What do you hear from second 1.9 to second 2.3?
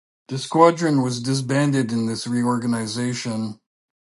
in this